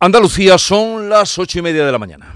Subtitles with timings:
[0.00, 2.32] Andalucía son las ocho y media de la mañana.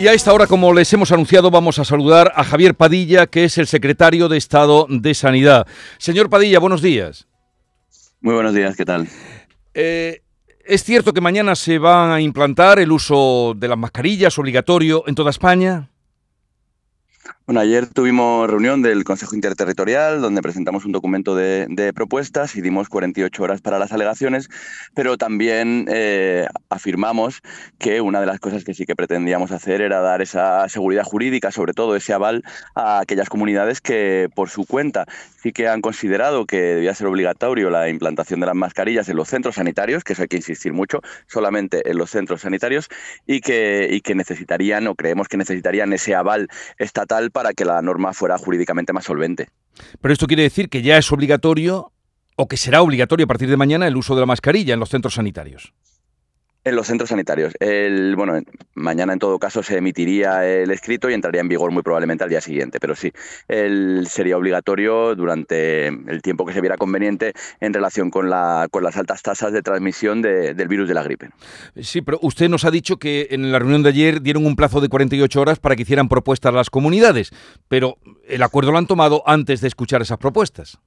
[0.00, 3.44] Y a esta hora, como les hemos anunciado, vamos a saludar a Javier Padilla, que
[3.44, 5.64] es el secretario de Estado de Sanidad.
[5.98, 7.28] Señor Padilla, buenos días.
[8.20, 9.06] Muy buenos días, ¿qué tal?
[9.74, 10.22] Eh,
[10.64, 15.14] ¿Es cierto que mañana se va a implantar el uso de las mascarillas obligatorio en
[15.14, 15.88] toda España?
[17.46, 22.88] Bueno, ayer tuvimos reunión del Consejo Interterritorial donde presentamos un documento de, propuestas y dimos
[22.88, 24.48] 48 horas para las alegaciones,
[24.94, 27.40] pero también eh, afirmamos
[27.78, 31.50] que una de las cosas que sí que pretendíamos hacer era dar esa seguridad jurídica,
[31.50, 32.44] sobre todo ese aval
[32.76, 35.06] a aquellas comunidades que por su cuenta
[35.42, 39.28] sí que han considerado que debía ser obligatorio la implantación de las mascarillas en los
[39.28, 42.88] centros sanitarios, que eso hay que insistir mucho, solamente en los centros sanitarios,
[43.26, 46.48] y que, y que necesitarían o creemos que necesitarían ese aval
[46.78, 49.48] estatal para que la norma fuera jurídicamente más solvente.
[50.00, 51.92] Pero esto quiere decir que ya es obligatorio
[52.36, 54.88] o que será obligatorio a partir de mañana el uso de la mascarilla en los
[54.88, 55.72] centros sanitarios.
[56.70, 57.52] En los centros sanitarios.
[57.58, 58.40] El, bueno,
[58.74, 62.30] mañana en todo caso se emitiría el escrito y entraría en vigor muy probablemente al
[62.30, 63.10] día siguiente, pero sí,
[63.48, 68.84] el, sería obligatorio durante el tiempo que se viera conveniente en relación con, la, con
[68.84, 71.30] las altas tasas de transmisión del virus de la gripe.
[71.82, 74.80] Sí, pero usted nos ha dicho que en la reunión de ayer dieron un plazo
[74.80, 77.32] de 48 horas para que hicieran propuestas las comunidades,
[77.66, 80.78] pero el acuerdo lo han tomado antes de escuchar esas propuestas.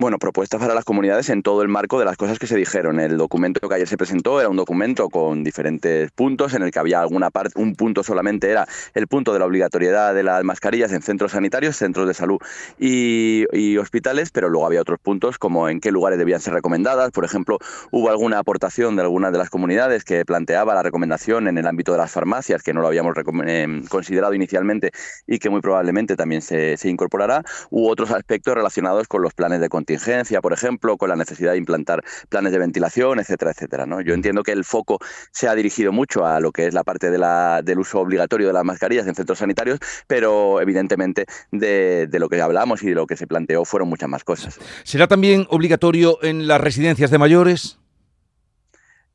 [0.00, 3.00] Bueno, propuestas para las comunidades en todo el marco de las cosas que se dijeron.
[3.00, 6.78] El documento que ayer se presentó era un documento con diferentes puntos en el que
[6.78, 10.92] había alguna parte, un punto solamente era el punto de la obligatoriedad de las mascarillas
[10.92, 12.38] en centros sanitarios, centros de salud
[12.78, 17.10] y, hospitales, pero luego había otros puntos como en qué lugares debían ser recomendadas.
[17.10, 17.58] Por ejemplo,
[17.90, 21.90] hubo alguna aportación de algunas de las comunidades que planteaba la recomendación en el ámbito
[21.90, 24.92] de las farmacias, que no lo habíamos eh, considerado inicialmente
[25.26, 29.60] y que muy probablemente también se, se incorporará, u otros aspectos relacionados con los planes
[29.60, 33.86] de contingencia, por ejemplo, con la necesidad de implantar planes de ventilación, etcétera, etcétera.
[33.86, 34.02] ¿no?
[34.02, 34.98] Yo entiendo que el foco
[35.32, 38.48] se ha dirigido mucho a lo que es la parte de la, del uso obligatorio
[38.48, 42.96] de las mascarillas en centros sanitarios, pero evidentemente de, de lo que hablamos y de
[42.96, 44.58] lo que se planteó fueron muchas más cosas.
[44.84, 47.78] ¿Será también obligatorio en las residencias de mayores?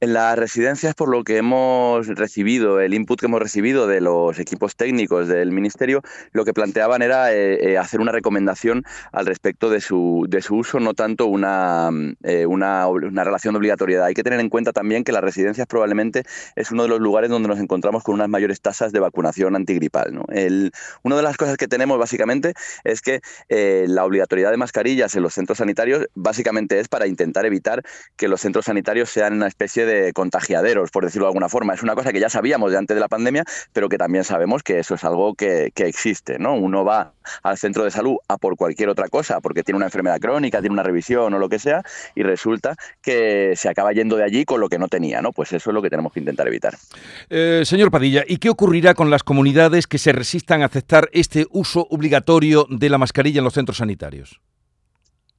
[0.03, 4.37] En las residencias, por lo que hemos recibido, el input que hemos recibido de los
[4.37, 6.01] equipos técnicos del Ministerio,
[6.33, 8.83] lo que planteaban era eh, eh, hacer una recomendación
[9.13, 11.89] al respecto de su, de su uso, no tanto una,
[12.23, 12.85] eh, una,
[13.23, 14.03] relación de obligatoriedad.
[14.03, 16.23] Hay que tener en cuenta también que las residencias probablemente
[16.57, 20.13] es uno de los lugares donde nos encontramos con unas mayores tasas de vacunación antigripal.
[20.13, 20.25] ¿no?
[21.03, 23.21] Una de las cosas que tenemos básicamente es que
[23.87, 27.83] la obligatoriedad de mascarillas en los centros sanitarios básicamente es para intentar evitar
[28.17, 31.73] que los centros sanitarios sean una especie de contagiaderos, por decirlo de alguna forma.
[31.73, 34.63] Es una cosa que ya sabíamos de antes de la pandemia, pero que también sabemos
[34.63, 36.39] que eso es algo que, existe.
[36.39, 36.55] ¿no?
[36.55, 40.19] Uno va al centro de salud a por cualquier otra cosa, porque tiene una enfermedad
[40.19, 41.83] crónica, tiene una revisión o lo que sea,
[42.15, 45.21] y resulta que se acaba yendo de allí con lo que no tenía.
[45.21, 45.31] ¿no?
[45.31, 46.75] Pues eso es lo que tenemos que intentar evitar.
[47.29, 51.45] Eh, señor Padilla, ¿y qué ocurrirá con las comunidades que se resistan a aceptar este
[51.51, 54.39] uso obligatorio de la mascarilla en los centros sanitarios?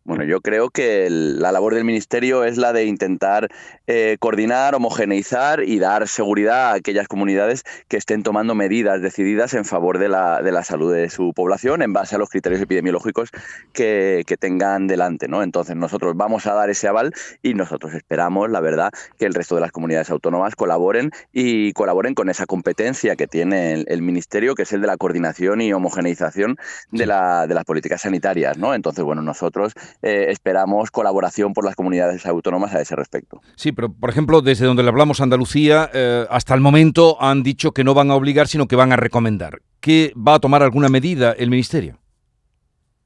[0.06, 3.48] Bueno, yo creo que la labor del Ministerio es la de intentar
[3.86, 9.64] eh, coordinar, homogeneizar y dar seguridad a aquellas comunidades que estén tomando medidas decididas en
[9.64, 13.30] favor de la, de la salud de su población en base a los criterios epidemiológicos
[13.72, 15.26] que, que, tengan delante.
[15.26, 15.42] ¿no?
[15.42, 19.54] Entonces nosotros vamos a dar ese aval y nosotros esperamos, la verdad, que el resto
[19.54, 24.64] de las comunidades autónomas colaboren y colaboren con esa competencia que tiene el, Ministerio, que
[24.64, 26.58] es el de la coordinación y homogeneización
[26.90, 28.58] de, la, de las políticas sanitarias.
[28.58, 28.74] ¿no?
[28.74, 29.72] Entonces, bueno, nosotros
[30.02, 33.40] eh, esperamos colaboración por las comunidades autónomas a ese respecto.
[33.56, 37.72] Sí, pero por ejemplo, desde donde le hablamos Andalucía, eh, hasta el momento han dicho
[37.72, 39.60] que no van a obligar, sino que van a recomendar.
[39.80, 41.98] ¿Qué va a tomar alguna medida el Ministerio?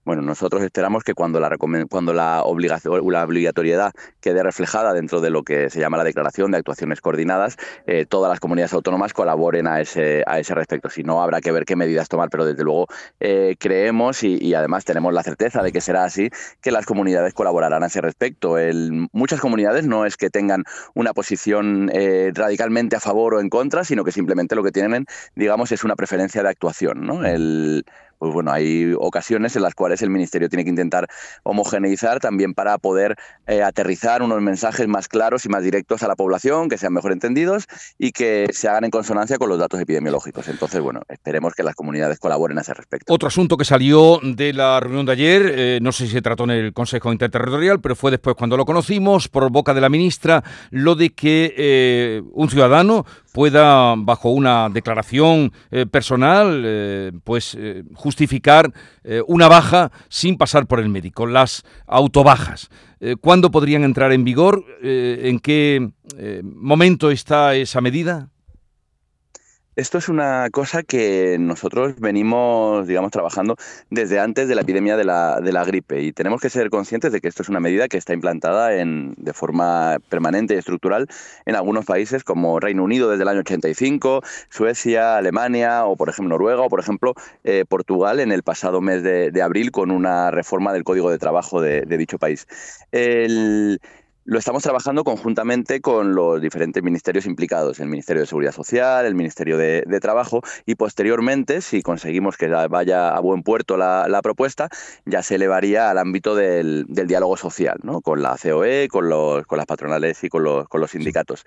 [0.08, 3.92] Bueno, nosotros esperamos que cuando la, cuando la, la obligatoriedad
[4.22, 8.30] quede reflejada dentro de lo que se llama la declaración de actuaciones coordinadas, eh, todas
[8.30, 10.88] las comunidades autónomas colaboren a ese, a ese respecto.
[10.88, 12.86] Si no, habrá que ver qué medidas tomar, pero desde luego
[13.20, 16.30] eh, creemos y, además tenemos la certeza de que será así,
[16.62, 18.56] que las comunidades colaborarán a ese respecto.
[19.12, 20.64] Muchas comunidades no es que tengan
[20.94, 25.04] una posición eh, radicalmente a favor o en contra, sino que simplemente lo que tienen,
[25.34, 27.04] digamos, es una preferencia de actuación.
[27.06, 27.26] ¿no?
[27.26, 27.84] El,
[28.18, 31.08] pues bueno, hay ocasiones en las cuales el Ministerio tiene que intentar
[31.42, 33.16] homogeneizar también para poder
[33.46, 37.12] eh, aterrizar unos mensajes más claros y más directos a la población, que sean mejor
[37.12, 37.66] entendidos
[37.98, 40.48] y que se hagan en consonancia con los datos epidemiológicos.
[40.48, 43.12] Entonces, bueno, esperemos que las comunidades colaboren a ese respecto.
[43.12, 46.44] Otro asunto que salió de la reunión de ayer, eh, no sé si se trató
[46.44, 50.42] en el Consejo Interterritorial, pero fue después cuando lo conocimos, por boca de la ministra,
[50.70, 53.04] lo de que eh, un ciudadano
[53.38, 57.56] pueda, bajo una declaración eh, personal, eh, pues
[57.94, 58.72] justificar
[59.28, 62.68] una baja sin pasar por el médico, las autobajas.
[63.20, 64.64] ¿Cuándo podrían entrar en vigor?
[64.82, 65.88] ¿En qué
[66.42, 68.28] momento está esa medida?
[69.78, 73.54] Esto es una cosa que nosotros venimos, digamos, trabajando
[73.90, 77.28] desde antes de la epidemia de la, gripe y tenemos que ser conscientes de que
[77.28, 81.06] esto es una medida que está implantada en, de forma permanente y estructural
[81.46, 86.30] en algunos países como Reino Unido desde el año 85, Suecia, Alemania o, por ejemplo,
[86.30, 87.14] Noruega o, por ejemplo,
[87.44, 91.18] eh, Portugal en el pasado mes de, de, abril con una reforma del Código de
[91.18, 92.48] Trabajo de, de dicho país.
[92.90, 93.78] El,
[94.28, 99.14] lo estamos trabajando conjuntamente con los diferentes ministerios implicados, el Ministerio de Seguridad Social, el
[99.14, 104.68] Ministerio de, Trabajo y posteriormente, si conseguimos que vaya a buen puerto la, propuesta,
[105.06, 108.02] ya se elevaría al ámbito del, diálogo social, ¿no?
[108.02, 111.46] con la COE, con, los, con las patronales y con los, con los sindicatos.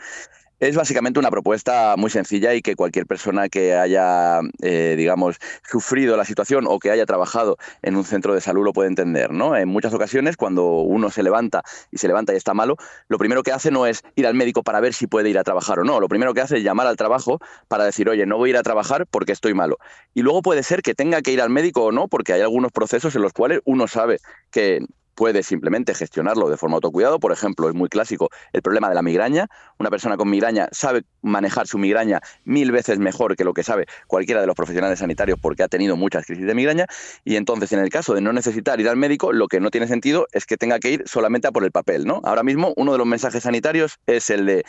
[0.62, 5.38] Es básicamente una propuesta muy sencilla y que cualquier persona que haya, eh, digamos,
[5.68, 9.32] sufrido la situación o que haya trabajado en un centro de salud lo puede entender,
[9.32, 9.58] ¿no?
[9.58, 12.78] En muchas ocasiones, cuando uno se levanta y se levanta y está malo,
[13.08, 15.44] lo primero que hace no es ir al médico para ver si puede ir a
[15.44, 16.00] trabajar o no.
[16.00, 18.58] Lo primero que hace es llamar al trabajo para decir, oye, no voy a ir
[18.58, 19.80] a trabajar porque estoy malo.
[20.14, 22.72] Y luego puede ser que tenga que ir al médico o no, porque hay algunos
[22.72, 24.20] procesos en los cuales uno sabe
[24.52, 24.86] que
[25.16, 27.20] puede simplemente gestionarlo de forma autocuidado.
[27.20, 29.48] Por ejemplo, es muy clásico el problema de la migraña.
[29.78, 33.86] Una persona con migraña sabe manejar su migraña mil veces mejor que lo que sabe
[34.08, 36.86] cualquiera de los profesionales sanitarios porque ha tenido muchas crisis de migraña.
[37.24, 39.88] Y entonces, en el caso de no necesitar ir al médico, lo que no tiene
[39.88, 42.06] sentido es que tenga que ir solamente a por el papel.
[42.06, 42.22] ¿no?
[42.24, 44.66] Ahora mismo, uno de los mensajes sanitarios es el de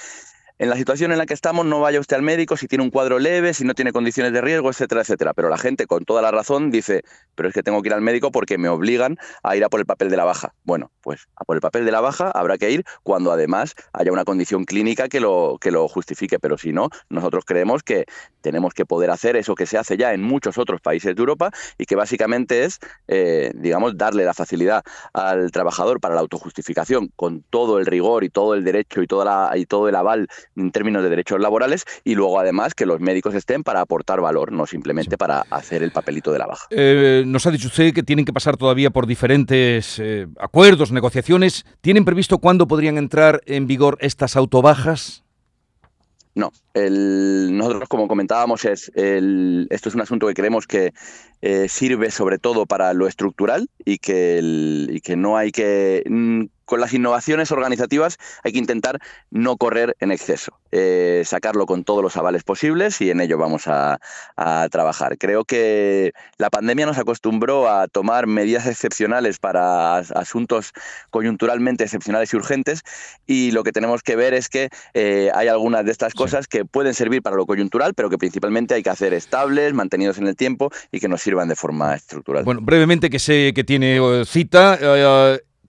[0.59, 2.91] en la situación en la que estamos no vaya usted al médico si tiene un
[2.91, 5.35] cuadro leve, si no tiene condiciones de riesgo, etcétera, etcétera.
[5.35, 7.03] Pero la gente con toda la razón dice,
[7.35, 9.81] pero es que tengo que ir al médico porque me obligan a ir a por
[9.81, 10.55] el papel de la baja.
[10.65, 14.13] Bueno, pues a por el papel de la baja habrá que ir cuando además haya
[14.13, 16.39] una condición clínica que lo, que lo justifique.
[16.39, 18.05] Pero si no, nosotros creemos que
[18.41, 21.51] tenemos que poder hacer eso que se hace ya en muchos otros países de Europa
[21.79, 22.79] y que básicamente es,
[23.09, 24.83] eh, digamos, darle la facilidad
[25.13, 29.25] al trabajador para la autojustificación con todo el rigor y todo el derecho y, toda
[29.25, 33.01] la, y todo el aval en términos de derechos laborales y luego además que los
[33.01, 36.67] médicos estén para aportar valor, no simplemente para hacer el papelito de la baja.
[36.71, 41.65] Eh, nos ha dicho usted que tienen que pasar todavía por diferentes eh, acuerdos, negociaciones.
[41.81, 45.25] ¿Tienen previsto cuándo podrían entrar en vigor estas autobajas?
[46.35, 50.93] No, nosotros como comentábamos es esto es un asunto que creemos que
[51.43, 54.41] eh, sirve sobre todo para lo estructural y que,
[54.89, 58.99] y que no hay que mm, con las innovaciones organizativas hay que intentar
[59.31, 63.65] no correr en exceso, eh, sacarlo con todos los avales posibles y en ello vamos
[63.67, 63.99] a,
[64.71, 65.19] trabajar.
[65.19, 70.73] Creo que la pandemia nos acostumbró a tomar medidas excepcionales para asuntos
[71.11, 72.83] coyunturalmente excepcionales y urgentes
[73.27, 76.62] y lo que tenemos que ver es que eh, hay algunas de estas cosas que
[76.65, 80.37] pueden servir para lo coyuntural, pero que principalmente hay que hacer estables, mantenidos en el
[80.37, 82.45] tiempo y que nos sirvan de forma estructural.
[82.45, 84.79] Bueno, brevemente que sé que tiene eh, cita.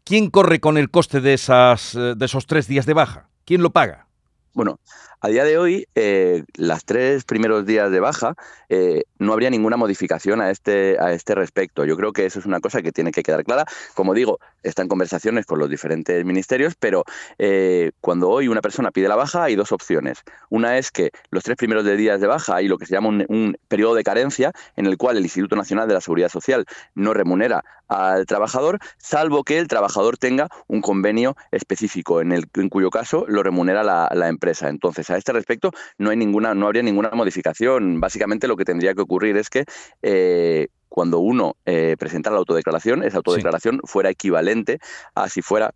[0.06, 3.30] ¿Quién corre con el coste de, esas, eh, de esos tres días de baja?
[3.46, 4.08] ¿Quién lo paga?
[4.54, 4.80] Bueno,
[5.24, 8.36] a día de hoy, eh, las tres primeros días de baja,
[8.68, 11.86] eh, no habría ninguna modificación a este, a este respecto.
[11.86, 13.64] Yo creo que eso es una cosa que tiene que quedar clara.
[13.96, 17.06] Como digo, está en conversaciones con los diferentes ministerios, pero
[17.40, 20.24] eh, cuando hoy una persona pide la baja hay dos opciones.
[20.50, 23.58] Una es que los tres primeros días de baja hay lo que se llama un,
[23.70, 26.66] periodo de carencia en el cual el Instituto Nacional de la Seguridad Social
[26.96, 32.70] no remunera al trabajador, salvo que el trabajador tenga un convenio específico en, el, en
[32.70, 34.68] cuyo caso lo remunera la, la empresa.
[34.68, 38.00] Entonces, a este respecto no hay ninguna, no habría ninguna modificación.
[38.00, 39.66] Básicamente lo que tendría que ocurrir es que
[40.02, 44.80] eh, cuando uno eh, presentara la autodeclaración, esa autodeclaración fuera equivalente
[45.16, 45.74] a si fuera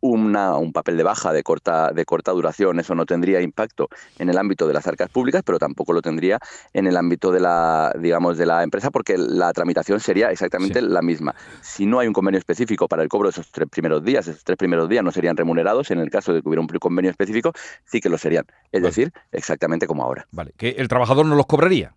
[0.00, 2.80] una, un papel de baja de corta, de corta duración.
[2.80, 3.88] Eso no tendría impacto
[4.18, 6.38] en el ámbito de las arcas públicas, pero tampoco lo tendría
[6.72, 11.02] en el ámbito de la, digamos, de la empresa, porque la tramitación sería exactamente la
[11.02, 11.34] misma.
[11.60, 14.44] Si no hay un convenio específico para el cobro de esos tres primeros días, esos
[14.44, 15.90] tres primeros días no serían remunerados.
[15.90, 17.52] En el caso de que hubiera un convenio específico,
[17.84, 18.46] sí que lo serían.
[18.72, 20.26] Es decir, exactamente como ahora.
[20.30, 21.94] Vale, que el trabajador no los cobraría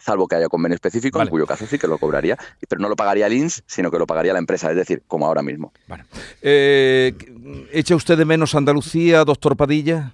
[0.00, 2.36] salvo que haya convenio específico, en cuyo caso sí que lo cobraría,
[2.68, 5.26] pero no lo pagaría el INS, sino que lo pagaría la empresa, es decir, como
[5.26, 5.72] ahora mismo.
[6.42, 7.14] Eh,
[7.72, 10.12] ¿Echa usted de menos Andalucía, doctor Padilla?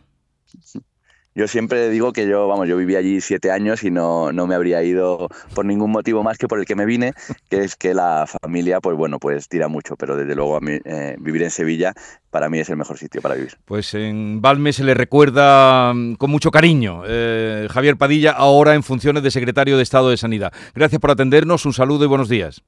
[1.36, 4.54] Yo siempre digo que yo, vamos, yo viví allí siete años y no, no me
[4.54, 7.12] habría ido por ningún motivo más que por el que me vine,
[7.50, 10.78] que es que la familia, pues bueno, pues tira mucho, pero desde luego a mí,
[10.86, 11.92] eh, vivir en Sevilla
[12.30, 13.52] para mí es el mejor sitio para vivir.
[13.66, 18.82] Pues en Valme se le recuerda mm, con mucho cariño eh, Javier Padilla, ahora en
[18.82, 20.54] funciones de secretario de Estado de Sanidad.
[20.74, 22.62] Gracias por atendernos, un saludo y buenos días.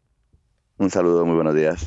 [0.77, 1.87] Un saludo, muy buenos días.